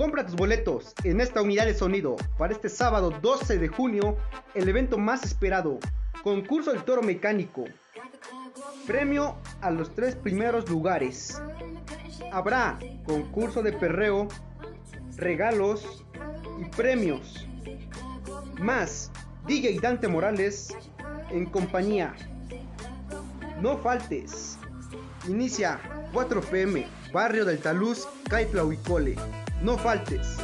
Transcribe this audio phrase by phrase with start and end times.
[0.00, 4.16] Compra tus boletos en esta unidad de sonido para este sábado 12 de junio,
[4.54, 5.78] el evento más esperado,
[6.22, 7.66] concurso del toro mecánico.
[8.86, 11.42] Premio a los tres primeros lugares.
[12.32, 14.28] Habrá concurso de perreo,
[15.18, 16.02] regalos
[16.58, 17.46] y premios.
[18.58, 19.10] Más
[19.46, 20.74] DJ Dante Morales
[21.30, 22.14] en compañía.
[23.60, 24.56] No faltes.
[25.28, 25.78] Inicia
[26.14, 29.16] 4 pm, barrio del Taluz, Caitlauicole.
[29.62, 30.38] No faltes.